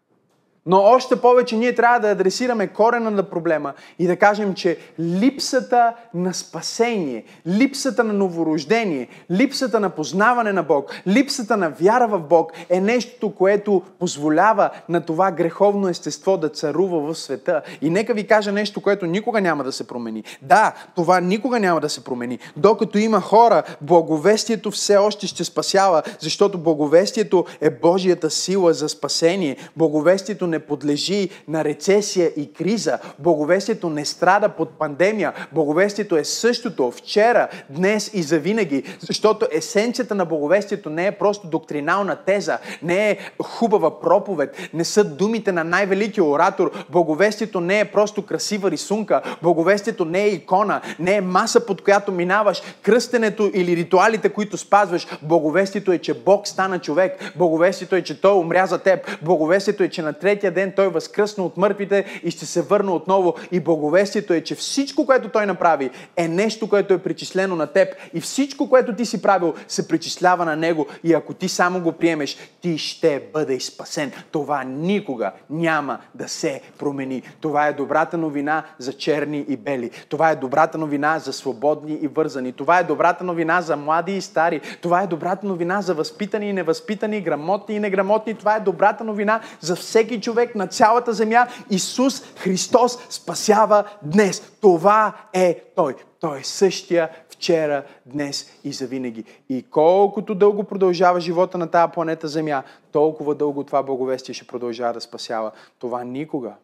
[0.66, 5.94] Но още повече ние трябва да адресираме корена на проблема и да кажем, че липсата
[6.14, 12.52] на спасение, липсата на новорождение, липсата на познаване на Бог, липсата на вяра в Бог
[12.70, 17.62] е нещо, което позволява на това греховно естество да царува в света.
[17.82, 20.24] И нека ви кажа нещо, което никога няма да се промени.
[20.42, 22.38] Да, това никога няма да се промени.
[22.56, 29.56] Докато има хора, благовестието все още ще спасява, защото благовестието е Божията сила за спасение.
[29.76, 32.98] Благовестието не не подлежи на рецесия и криза.
[33.18, 35.32] Боговестието не страда под пандемия.
[35.52, 38.82] Боговестието е същото вчера, днес и завинаги.
[39.00, 45.04] Защото есенцията на боговестието не е просто доктринална теза, не е хубава проповед, не са
[45.04, 46.70] думите на най-великия оратор.
[46.90, 49.22] Боговестието не е просто красива рисунка.
[49.42, 52.62] Боговестието не е икона, не е маса, под която минаваш.
[52.82, 55.06] Кръстенето или ритуалите, които спазваш.
[55.22, 57.32] Боговестието е, че Бог стана човек.
[57.36, 59.18] Боговестието е, че Той умря за теб.
[59.22, 62.90] Боговестието е, че на третия третия ден той възкръсна от мъртвите и ще се върне
[62.90, 63.34] отново.
[63.52, 67.88] И благовестието е, че всичко, което той направи, е нещо, което е причислено на теб.
[68.14, 70.86] И всичко, което ти си правил, се причислява на него.
[71.04, 74.12] И ако ти само го приемеш, ти ще бъдеш спасен.
[74.30, 77.22] Това никога няма да се промени.
[77.40, 79.90] Това е добрата новина за черни и бели.
[80.08, 82.52] Това е добрата новина за свободни и вързани.
[82.52, 84.60] Това е добрата новина за млади и стари.
[84.80, 88.34] Това е добрата новина за възпитани и невъзпитани, грамотни и неграмотни.
[88.34, 91.46] Това е добрата новина за всеки човек човек на цялата земя.
[91.70, 94.52] Исус Христос спасява днес.
[94.60, 95.96] Това е Той.
[96.20, 99.24] Той е същия вчера, днес и завинаги.
[99.48, 104.92] И колкото дълго продължава живота на тази планета Земя, толкова дълго това благовестие ще продължава
[104.92, 105.50] да спасява.
[105.78, 106.54] Това никога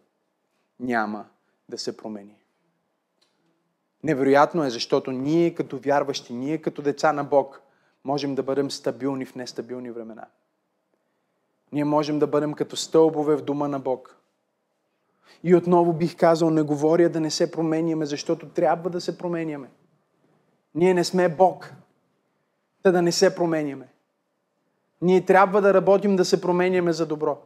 [0.81, 1.25] няма
[1.69, 2.37] да се промени.
[4.05, 7.63] Невероятно е, защото ние като вярващи, ние като деца на Бог,
[8.05, 10.27] можем да бъдем стабилни в нестабилни времена.
[11.73, 14.17] Ние можем да бъдем като стълбове в дома на Бог.
[15.45, 19.69] И отново бих казал, не говоря да не се променяме, защото трябва да се променяме.
[20.75, 21.73] Ние не сме Бог,
[22.85, 23.89] да да не се променяме.
[25.03, 27.39] Ние трябва да работим да се променяме за добро.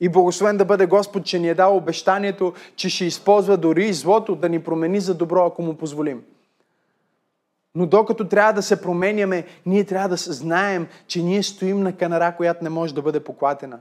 [0.00, 3.92] И благословен да бъде Господ, че ни е дал обещанието, че ще използва дори и
[3.92, 6.24] злото да ни промени за добро, ако му позволим.
[7.74, 12.36] Но докато трябва да се променяме, ние трябва да знаем, че ние стоим на канара,
[12.36, 13.80] която не може да бъде поклатена.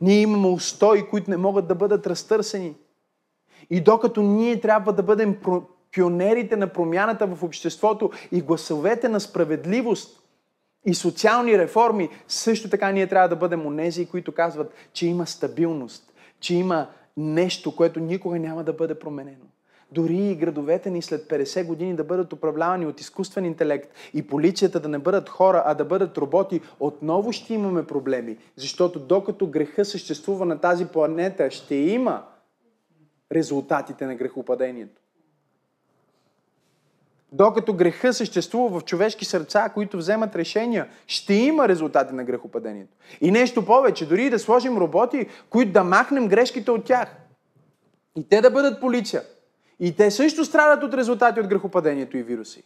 [0.00, 2.74] Ние имаме устои, които не могат да бъдат разтърсени.
[3.70, 5.36] И докато ние трябва да бъдем
[5.92, 10.22] пионерите на промяната в обществото и гласовете на справедливост
[10.86, 16.12] и социални реформи, също така ние трябва да бъдем онези, които казват, че има стабилност,
[16.40, 19.49] че има нещо, което никога няма да бъде променено.
[19.92, 24.80] Дори и градовете ни след 50 години да бъдат управлявани от изкуствен интелект и полицията
[24.80, 28.36] да не бъдат хора, а да бъдат роботи, отново ще имаме проблеми.
[28.56, 32.24] Защото докато греха съществува на тази планета, ще има
[33.32, 35.00] резултатите на грехопадението.
[37.32, 42.96] Докато греха съществува в човешки сърца, които вземат решения, ще има резултати на грехопадението.
[43.20, 47.16] И нещо повече, дори и да сложим роботи, които да махнем грешките от тях.
[48.16, 49.22] И те да бъдат полиция.
[49.80, 52.64] И те също страдат от резултати от грехопадението и вируси.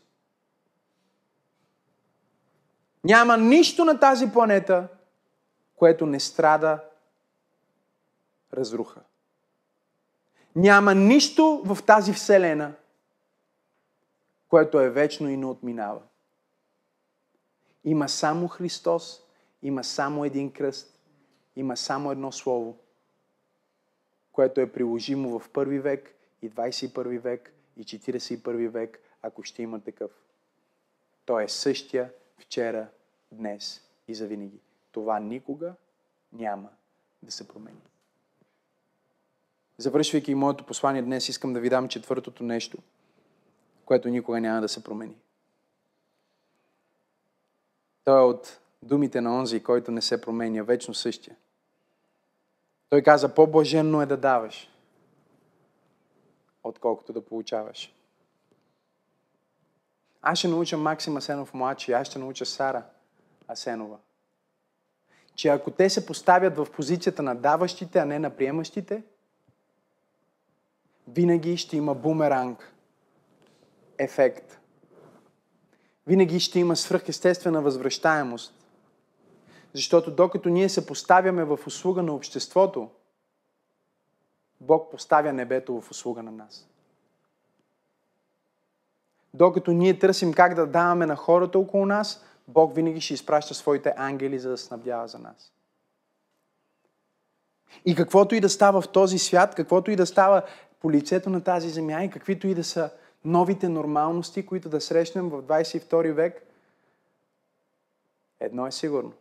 [3.05, 4.88] Няма нищо на тази планета,
[5.77, 6.85] което не страда
[8.53, 9.00] разруха.
[10.57, 12.72] Няма нищо в тази вселена,
[14.48, 16.00] което е вечно и не отминава.
[17.85, 19.22] Има само Христос,
[19.62, 21.00] има само един кръст,
[21.57, 22.79] има само едно слово,
[24.33, 29.81] което е приложимо в първи век и 21 век и 41 век, ако ще има
[29.81, 30.11] такъв.
[31.27, 32.88] Той е същия вчера,
[33.33, 34.61] днес и завинаги.
[34.92, 35.75] Това никога
[36.33, 36.68] няма
[37.23, 37.81] да се промени.
[39.79, 42.79] Завършвайки моето послание днес, искам да ви дам четвъртото нещо–
[43.85, 45.16] което никога няма да се промени.
[48.05, 51.37] Той е от думите на онзи, който не се променя, вечно същия.
[52.90, 54.70] Той каза, по-блаженно е да даваш,
[56.64, 57.94] отколкото да получаваш.
[60.22, 62.83] Аз ще науча Максим Асенов младши, аз ще науча Сара
[63.48, 63.96] Асенова.
[65.35, 69.03] Че ако те се поставят в позицията на даващите, а не на приемащите,
[71.09, 72.74] винаги ще има бумеранг
[73.98, 74.59] ефект.
[76.07, 78.55] Винаги ще има свръхестествена възвръщаемост.
[79.72, 82.90] Защото докато ние се поставяме в услуга на обществото,
[84.66, 86.68] Бог поставя небето в услуга на нас.
[89.35, 93.94] Докато ние търсим как да даваме на хората около нас, Бог винаги ще изпраща своите
[93.96, 95.53] ангели, за да снабдява за нас.
[97.85, 100.42] И каквото и да става в този свят, каквото и да става
[100.81, 102.90] по лицето на тази земя и каквито и да са
[103.24, 106.46] новите нормалности, които да срещнем в 22 век,
[108.40, 109.12] едно е сигурно.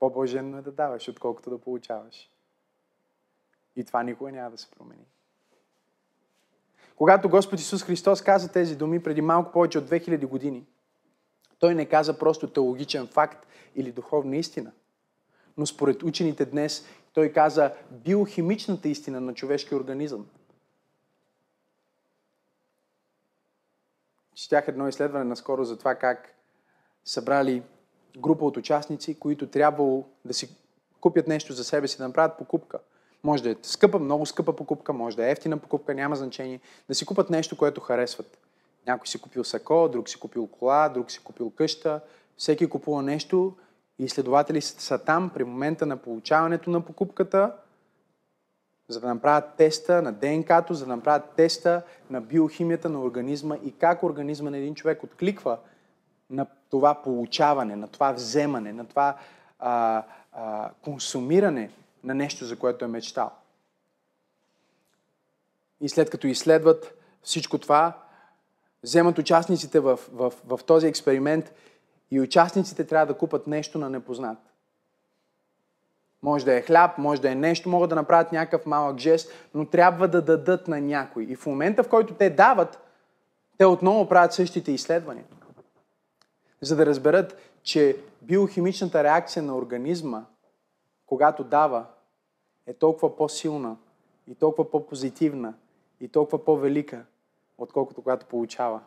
[0.00, 2.30] По-блаженно е да даваш, отколкото да получаваш.
[3.78, 5.04] И това никога няма да се промени.
[6.96, 10.66] Когато Господ Исус Христос каза тези думи преди малко повече от 2000 години,
[11.58, 14.72] Той не каза просто теологичен факт или духовна истина.
[15.56, 20.26] Но според учените днес, Той каза биохимичната истина на човешкия организъм–
[24.38, 26.34] Четях едно изследване наскоро за това как
[27.04, 27.62] събрали
[28.18, 30.56] група от участници, които трябвало да си
[31.00, 32.78] купят нещо за себе си, да направят покупка.
[33.28, 36.60] Може да е скъпа, много скъпа покупка, може да е ефтина покупка, няма значение.
[36.88, 38.38] Да си купат нещо, което харесват.
[38.86, 42.00] Някой си купил сако, друг си купил кола, друг си купил къща.
[42.36, 43.56] Всеки купува нещо
[43.98, 47.52] и изследователи са там при момента на получаването на покупката–
[48.88, 53.72] за да направят теста на ДНК-то, за да направят теста на биохимията на организма и
[53.72, 55.58] как организма на един човек откликва
[56.30, 59.16] на това получаване, на това вземане, на това
[59.58, 60.02] а,
[60.32, 61.70] а, консумиране
[62.04, 63.30] на нещо, за което е мечтал.
[65.80, 67.98] И след като изследват всичко това,
[68.82, 71.52] вземат участниците в, в, в този експеримент
[72.10, 74.38] и участниците трябва да купат нещо на непознат.
[76.22, 79.64] Може да е хляб, може да е нещо, могат да направят някакъв малък жест, но
[79.64, 81.24] трябва да дадат на някой.
[81.24, 82.80] И в момента, в който те дават,
[83.58, 85.24] те отново правят същите изследвания.
[86.60, 90.24] За да разберат, че биохимичната реакция на организма,
[91.08, 91.86] когато дава,
[92.66, 93.76] е толкова по-силна
[94.26, 95.54] и толкова по-позитивна
[96.00, 97.04] и толкова по-велика,
[97.58, 98.80] отколкото когато получава.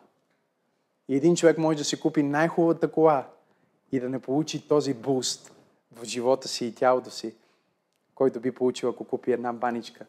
[1.08, 3.28] И един човек може да си купи най-хубавата кола
[3.92, 5.54] и да не получи този буст
[5.92, 7.34] в живота си и тялото си,
[8.14, 10.06] който би получил, ако купи една баничка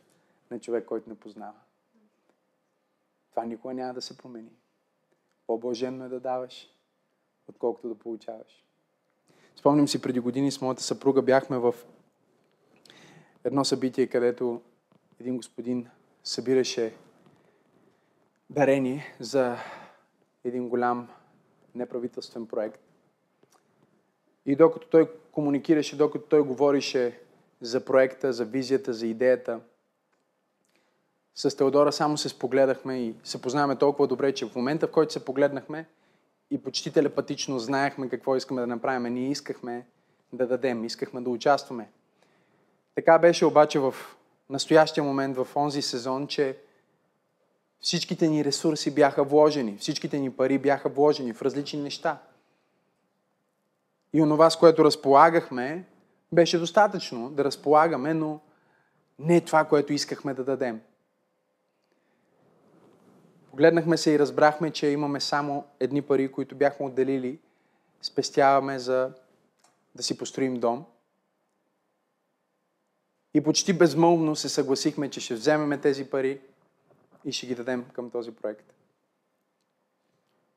[0.52, 1.60] на човек, който не познава.
[3.30, 4.52] Това никога няма да се промени.
[5.48, 6.70] По-блаженно е да даваш,
[7.50, 8.64] отколкото да получаваш.
[9.56, 11.76] Спомням си преди години с моята съпруга бяхме в
[13.44, 14.62] едно събитие, където
[15.20, 15.88] един господин
[16.24, 16.94] събираше
[18.50, 19.58] дарение за
[20.44, 21.10] един голям
[21.76, 22.80] неправителствен проект.
[24.46, 27.20] И докато той комуникираше, докато той говорише
[27.62, 29.60] за проекта, за визията, за идеята,
[31.36, 35.14] с Теодора само се спогледахме и се познаваме толкова добре, че в момента, в който
[35.14, 35.86] се погледнахме
[36.52, 39.88] и почти телепатично знаехме какво искаме да направим, ние искахме
[40.34, 41.90] да дадем, искахме да участваме.
[42.96, 43.96] Така беше обаче в
[44.50, 46.58] настоящия момент, в онзи сезон, че
[47.80, 52.22] всичките ни ресурси бяха вложени, всичките ни пари бяха вложени в различни неща.
[54.14, 55.86] И онова, с което разполагахме,
[56.32, 58.40] беше достатъчно да разполагаме, но
[59.20, 60.82] не това, което искахме да дадем.
[63.50, 67.40] Погледнахме се и разбрахме, че имаме само едни пари, които бяхме отделили.
[68.02, 69.12] Спестяваме за
[69.96, 70.86] да си построим дом.
[73.34, 76.42] И почти безмълвно се съгласихме, че ще вземем тези пари
[77.26, 78.74] и ще ги дадем към този проект.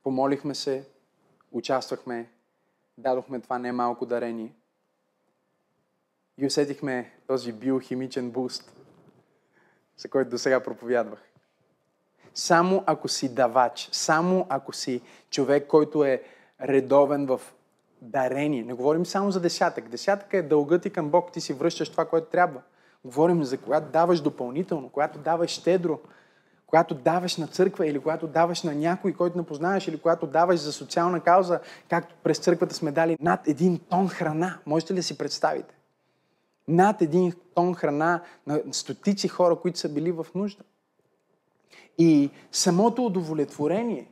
[0.02, 0.88] Помолихме се,
[1.52, 2.30] участвахме,
[2.98, 4.52] дадохме това немалко дарение
[6.38, 8.72] и усетихме този биохимичен буст,
[9.96, 11.20] за който до сега проповядвах.
[12.34, 16.22] Само ако си давач, само ако си човек, който е
[16.60, 17.40] редовен в
[18.10, 18.64] дарение.
[18.64, 19.88] Не говорим само за десятък.
[19.88, 22.60] Десятък е дългът ти към Бог, ти си връщаш това, което трябва.
[23.04, 25.98] Говорим за когато даваш допълнително, когато даваш щедро,
[26.66, 30.60] когато даваш на църква или когато даваш на някой, който не познаваш, или когато даваш
[30.60, 34.58] за социална кауза, както през църквата сме дали над един тон храна.
[34.66, 35.74] Можете ли да си представите?
[36.68, 40.62] Над един тон храна на стотици хора, които са били в нужда.
[41.98, 44.08] И самото удовлетворение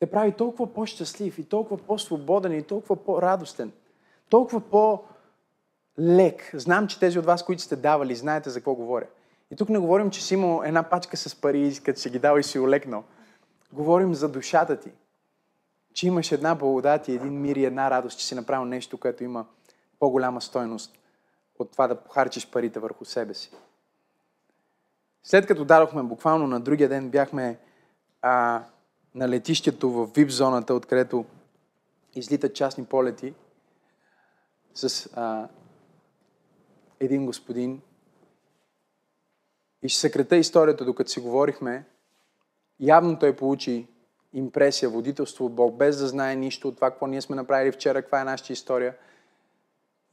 [0.00, 3.72] те прави толкова по-щастлив и толкова по-свободен и толкова по-радостен.
[4.28, 6.50] Толкова по-лек.
[6.54, 9.06] Знам, че тези от вас, които сте давали, знаете за какво говоря.
[9.50, 12.38] И тук не говорим, че си имал една пачка с пари, като си ги дал
[12.38, 13.04] и си олекнал.
[13.72, 14.90] Говорим за душата ти.
[15.94, 19.24] Че имаш една благодат и един мир и една радост, че си направил нещо, което
[19.24, 19.46] има
[19.98, 20.98] по-голяма стойност
[21.58, 23.50] от това да похарчиш парите върху себе си.
[25.24, 27.58] След като дадохме, буквално на другия ден бяхме
[28.22, 28.62] а,
[29.14, 31.24] на летището в VIP зоната, откъдето
[32.14, 33.34] излитат частни полети
[34.74, 35.48] с а,
[37.00, 37.80] един господин.
[39.82, 41.84] И ще съкрата историята, докато си говорихме.
[42.80, 43.86] Явно той получи
[44.32, 48.02] импресия, водителство от Бог, без да знае нищо от това, какво ние сме направили вчера,
[48.02, 48.96] каква е нашата история.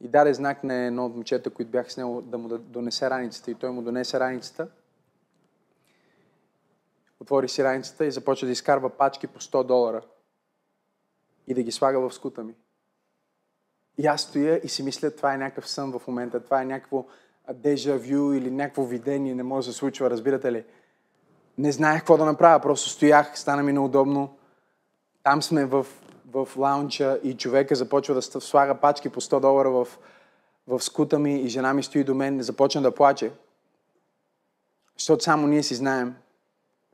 [0.00, 3.50] И даде знак на едно от момчета, които бях с него, да му донесе раницата.
[3.50, 4.68] И той му донесе раницата
[7.20, 10.02] отвори си раницата и започва да изкарва пачки по 100 долара
[11.46, 12.54] и да ги слага в скута ми.
[13.98, 17.04] И аз стоя и си мисля, това е някакъв сън в момента, това е някакво
[17.54, 20.64] дежавю или някакво видение, не може да се случва, разбирате ли?
[21.58, 24.36] Не знаех какво да направя, просто стоях, стана ми неудобно.
[25.22, 25.86] Там сме в,
[26.26, 29.88] в лаунча и човека започва да слага пачки по 100 долара в,
[30.66, 33.32] в скута ми и жена ми стои до мен, започна да плаче.
[34.98, 36.14] Защото само ние си знаем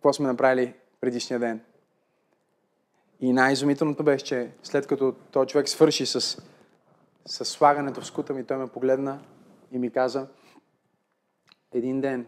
[0.05, 1.65] какво сме направили предишния ден.
[3.21, 6.21] И най-изумителното беше, че след като този човек свърши с,
[7.27, 9.25] с слагането в скута ми, той ме погледна
[9.73, 10.29] и ми каза,
[11.73, 12.27] един ден,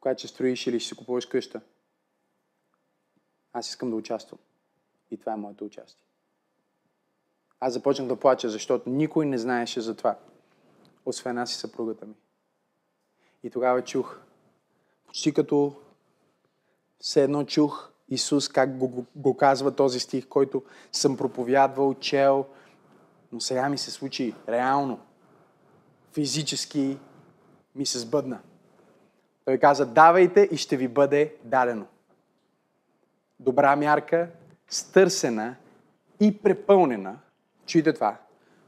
[0.00, 1.60] когато ще строиш или ще си купуваш къща,
[3.52, 4.38] аз искам да участвам.
[5.10, 6.06] И това е моето участие.
[7.60, 10.18] Аз започнах да плача, защото никой не знаеше за това,
[11.06, 12.14] освен аз и съпругата ми.
[13.42, 14.18] И тогава чух,
[15.06, 15.84] почти като
[17.00, 22.46] все едно чух Исус как го, го, го казва този стих, който съм проповядвал, чел,
[23.32, 25.00] но сега ми се случи реално.
[26.12, 26.98] Физически
[27.74, 28.40] ми се сбъдна.
[29.44, 31.86] Той каза, давайте и ще ви бъде дадено.
[33.40, 34.30] Добра мярка,
[34.68, 35.56] стърсена
[36.20, 37.18] и препълнена.
[37.66, 38.16] Чуйте това.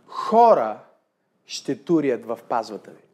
[0.06, 0.80] Хора,
[1.46, 3.05] ще турят в пазвата ви.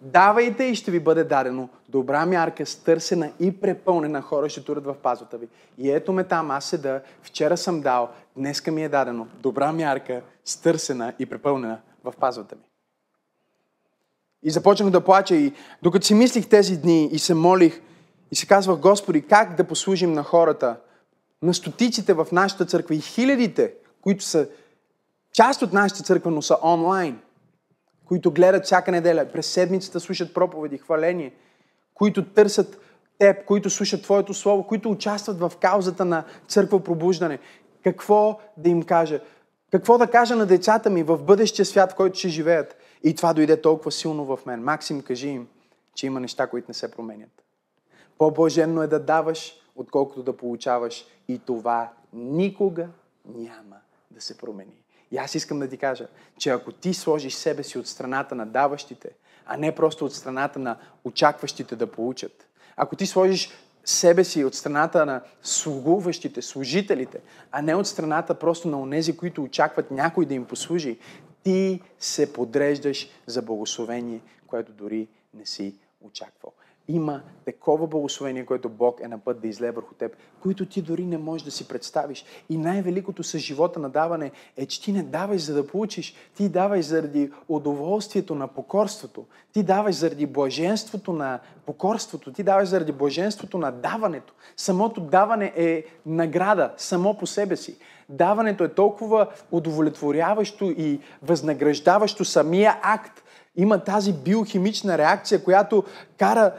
[0.00, 1.68] Давайте и ще ви бъде дадено.
[1.88, 5.48] Добра мярка, стърсена и препълнена хора ще турят в пазвата ви.
[5.78, 9.26] И ето ме там, аз седа, вчера съм дал, днеска ми е дадено.
[9.40, 12.62] Добра мярка, стърсена и препълнена в пазвата ми.
[14.42, 17.80] И започнах да плача и докато си мислих тези дни и се молих
[18.32, 20.76] и се казвах, Господи, как да послужим на хората,
[21.42, 24.48] на стотиците в нашата църква и хилядите, които са
[25.32, 27.20] част от нашата църква, но са онлайн,
[28.08, 31.32] които гледат всяка неделя, през седмицата слушат проповеди, хваление,
[31.94, 32.80] които търсят
[33.18, 37.38] теб, които слушат Твоето Слово, които участват в каузата на църква пробуждане.
[37.84, 39.20] Какво да им кажа?
[39.70, 42.76] Какво да кажа на децата ми в бъдещия свят, в който ще живеят?
[43.04, 44.62] И това дойде толкова силно в мен.
[44.62, 45.48] Максим, кажи им,
[45.94, 47.44] че има неща, които не се променят.
[48.18, 51.06] По-блаженно е да даваш, отколкото да получаваш.
[51.28, 52.88] И това никога
[53.24, 53.76] няма
[54.10, 54.82] да се промени.
[55.12, 56.06] И аз искам да ти кажа,
[56.38, 59.10] че ако ти сложиш себе си от страната на даващите,
[59.46, 62.46] а не просто от страната на очакващите да получат,
[62.76, 63.50] ако ти сложиш
[63.84, 67.20] себе си от страната на слугуващите, служителите,
[67.52, 70.98] а не от страната просто на онези, които очакват някой да им послужи,
[71.42, 76.52] ти се подреждаш за благословение, което дори не си очаквал
[76.88, 81.04] има такова благословение, което Бог е на път да излее върху теб, които ти дори
[81.04, 82.24] не можеш да си представиш.
[82.50, 86.48] И най-великото с живота на даване е, че ти не даваш за да получиш, ти
[86.48, 93.58] даваш заради удоволствието на покорството, ти даваш заради блаженството на покорството, ти даваш заради блаженството
[93.58, 94.34] на даването.
[94.56, 97.76] Самото даване е награда само по себе си.
[98.08, 103.22] Даването е толкова удовлетворяващо и възнаграждаващо самия акт,
[103.56, 105.84] има тази биохимична реакция, която
[106.18, 106.52] кара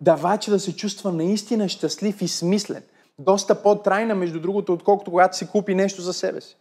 [0.00, 2.82] давача да се чувства наистина щастлив и смислен.
[3.18, 6.56] Доста по-трайна, между другото, отколкото когато си купи нещо за себе си.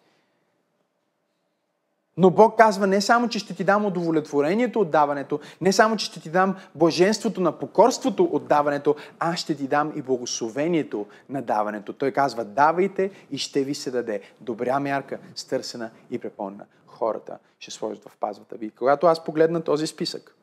[2.18, 6.06] Но Бог казва не само, че ще ти дам удовлетворението от даването, не само, че
[6.06, 11.42] ще ти дам блаженството на покорството от даването, аз ще ти дам и благословението на
[11.42, 11.94] даването.
[11.94, 14.22] Той казва, давайте и ще ви се даде.
[14.42, 16.66] Добра мярка, стърсена и препълнена.
[16.88, 18.70] Хората ще сложат в пазвата ви.
[18.70, 20.36] Когато аз погледна този списък,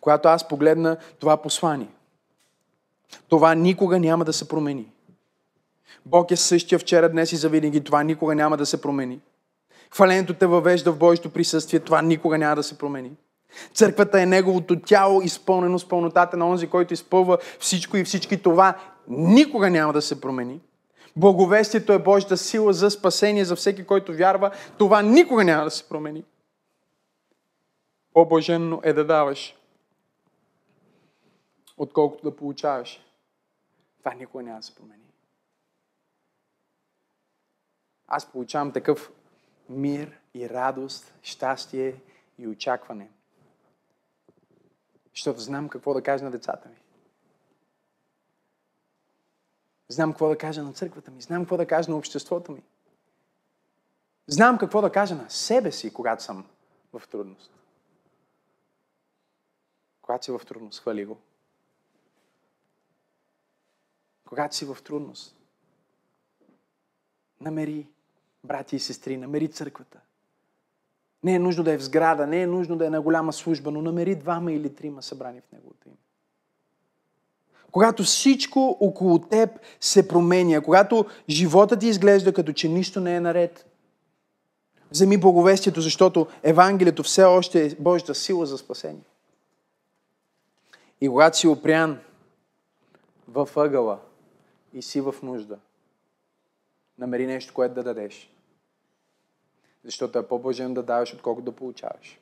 [0.00, 1.88] когато аз погледна това послание.
[3.28, 4.92] Това никога няма да се промени.
[6.06, 7.84] Бог е същия вчера, днес и завинаги.
[7.84, 9.20] Това никога няма да се промени.
[9.90, 11.80] Хвалението те въвежда в Божието присъствие.
[11.80, 13.10] Това никога няма да се промени.
[13.74, 18.74] Църквата е неговото тяло, изпълнено с пълнотата на онзи, който изпълва всичко и всички това.
[19.08, 20.60] Никога няма да се промени.
[21.16, 24.50] Благовестието е Божията сила за спасение за всеки, който вярва.
[24.78, 26.24] Това никога няма да се промени.
[28.12, 29.54] По-блаженно е да даваш,
[31.80, 33.00] отколкото да получаваш.
[33.98, 35.04] Това никога няма да се промени.
[38.06, 39.12] Аз получавам такъв
[39.68, 42.00] мир и радост, щастие
[42.38, 43.10] и очакване.
[45.14, 46.76] Защото знам какво да кажа на децата ми.
[49.88, 51.22] Знам какво да кажа на църквата ми.
[51.22, 52.62] Знам какво да кажа на обществото ми.
[54.26, 56.46] Знам какво да кажа на себе си, когато съм
[56.92, 57.52] в трудност.
[60.02, 61.18] Когато си в трудност, хвали го
[64.30, 65.36] когато си в трудност.
[67.40, 67.86] Намери
[68.44, 70.00] брати и сестри, намери църквата.
[71.22, 73.70] Не е нужно да е в сграда, не е нужно да е на голяма служба,
[73.70, 75.96] но намери двама или трима събрани в Неговото име.
[77.72, 79.50] Когато всичко около теб
[79.80, 83.66] се променя, когато живота ти изглежда като че нищо не е наред,
[84.90, 89.04] вземи благовестието, защото Евангелието все още е Божията сила за спасение.
[91.00, 91.98] И когато си опрян
[93.28, 93.98] във ъгъла,
[94.72, 95.58] и си в нужда,
[96.98, 98.32] намери нещо, което да дадеш.
[99.84, 102.20] Защото е по-блажено да даваш, отколкото да получаваш.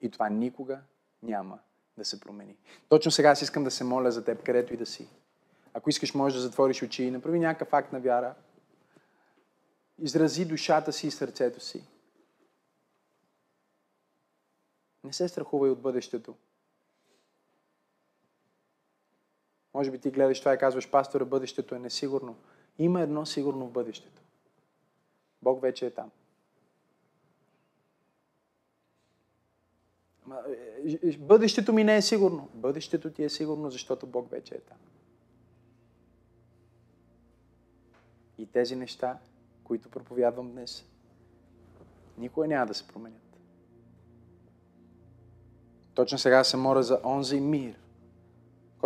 [0.00, 0.78] И това никога
[1.22, 1.58] няма
[1.98, 2.56] да се промени.
[2.88, 5.08] Точно сега аз искам да се моля за теб, където и да си.
[5.74, 8.34] Ако искаш, можеш да затвориш очи и направи някакъв акт на вяра.
[9.98, 11.84] Изрази душата си и сърцето си.
[15.04, 16.34] Не се страхувай от бъдещето.
[19.76, 22.36] Може би ти гледаш това и казваш, пастора, бъдещето е несигурно.
[22.78, 24.22] Има едно сигурно в бъдещето.
[25.42, 26.10] Бог вече е там.
[30.84, 32.48] Е, е, бъдещето ми не е сигурно.
[32.54, 34.78] Бъдещето ти е сигурно, защото Бог вече е там.
[38.38, 39.18] И тези неща,
[39.64, 40.84] които проповядвам днес,
[42.18, 43.38] никога няма да се променят.
[45.94, 47.85] Точно сега се моля за онзи мир,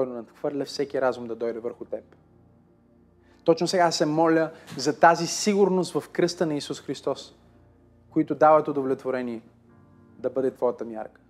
[0.00, 2.04] който надхвърля всеки разум да дойде върху теб.
[3.44, 7.34] Точно сега се моля за тази сигурност в кръста на Исус Христос,
[8.10, 9.42] които дават удовлетворение
[10.18, 11.20] да бъде твоята мярка.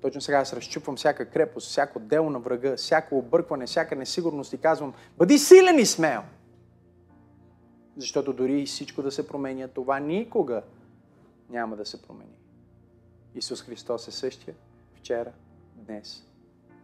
[0.00, 4.58] Точно сега аз разчупвам всяка крепост, всяко дело на врага, всяко объркване, всяка несигурност и
[4.58, 6.22] казвам, бъди силен и смел.
[7.96, 10.62] Защото дори и всичко да се променя, това никога
[11.50, 12.36] няма да се промени.
[13.34, 14.54] Исус Христос е същия
[14.94, 15.32] вчера,
[15.76, 16.29] днес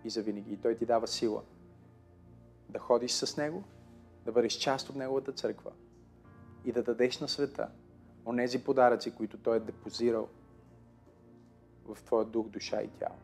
[0.04, 0.52] и завинаги.
[0.52, 1.42] И Той ти дава сила
[2.68, 3.64] да ходиш с Него,
[4.24, 5.70] да бъдеш част от Неговата църква
[6.64, 7.68] и да дадеш на света
[8.26, 10.28] онези подаръци, които Той е депозирал
[11.84, 13.16] в твоя дух, душа и тяло.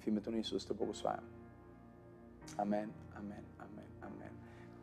[0.00, 1.24] В името на Исус те благославям.
[2.58, 4.30] Амен, амен, амен, амен.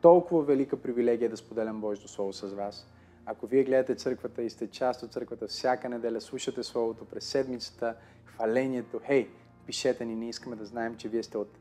[0.00, 2.86] Толкова велика привилегия да споделям Божието Слово с вас.
[3.26, 7.96] Ако вие гледате църквата и сте част от църквата всяка неделя, слушате Словото през седмицата,
[8.24, 9.30] хвалението, хей,
[9.70, 11.58] пишете ни, ние искаме да знаем, че вие сте от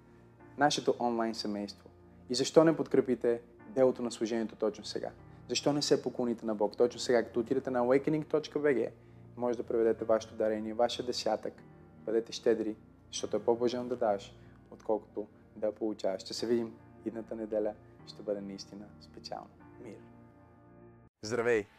[0.57, 1.89] нашето онлайн семейство.
[2.29, 5.11] И защо не подкрепите делото на служението точно сега?
[5.49, 8.89] Защо не се поклоните на Бог точно сега, като отидете на awakening.bg
[9.37, 11.53] може да преведете вашето дарение, вашия десятък.
[12.05, 12.75] Бъдете щедри,
[13.11, 14.35] защото е по-блажено да даваш,
[14.71, 16.21] отколкото да получаваш.
[16.21, 16.73] Ще се видим
[17.05, 17.73] идната неделя.
[18.07, 19.49] Ще бъде наистина специално.
[19.83, 19.97] Мир!
[21.23, 21.78] Здравей!